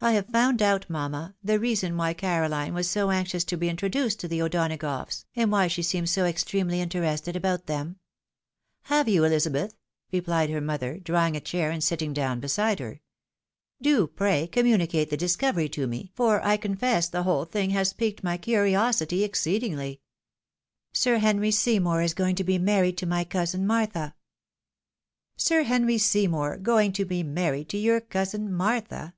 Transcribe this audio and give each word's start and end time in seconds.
I 0.00 0.12
have 0.12 0.28
found 0.28 0.62
out, 0.62 0.88
mamma, 0.88 1.34
the 1.42 1.58
reason 1.58 1.96
why 1.96 2.14
Caroline 2.14 2.72
was 2.72 2.88
so 2.88 3.10
anxious 3.10 3.42
to 3.46 3.56
be 3.56 3.68
introduced 3.68 4.20
to 4.20 4.28
the 4.28 4.40
O'Donagoughs, 4.40 5.24
and 5.34 5.50
why 5.50 5.66
she 5.66 5.82
seemed 5.82 6.08
so 6.08 6.24
extremely 6.24 6.80
interested 6.80 7.34
about 7.34 7.66
them."" 7.66 7.98
Have 8.94 9.08
you, 9.08 9.22
EUzabeth?" 9.22 9.72
replied 10.12 10.50
her 10.50 10.60
mother, 10.60 11.00
drawing 11.00 11.34
a 11.34 11.40
chair, 11.40 11.72
and 11.72 11.82
sitting 11.82 12.12
down 12.12 12.38
beside 12.38 12.78
her." 12.78 13.00
Do, 13.82 14.06
pray, 14.06 14.46
communicate 14.46 15.10
the 15.10 15.16
discovery 15.16 15.68
to 15.70 15.88
me, 15.88 16.12
for 16.14 16.40
I 16.46 16.56
confess 16.56 17.08
the 17.08 17.24
whole 17.24 17.44
thing 17.44 17.70
has 17.70 17.92
piqued 17.92 18.22
my 18.22 18.36
curiosity 18.38 19.24
exceedingly."" 19.24 20.00
Sir 20.92 21.18
Henry 21.18 21.50
Seymour 21.50 22.02
is 22.02 22.14
going 22.14 22.36
to 22.36 22.44
be 22.44 22.56
married 22.58 22.96
to 22.98 23.06
my 23.06 23.24
cousin 23.24 23.66
Martha."" 23.66 24.14
Sir 25.36 25.64
Henry 25.64 25.98
Seymour 25.98 26.58
going 26.58 26.92
to 26.92 27.04
be 27.04 27.24
married 27.24 27.68
to 27.70 27.78
your 27.78 28.00
cousin 28.00 28.52
Martha? 28.54 29.14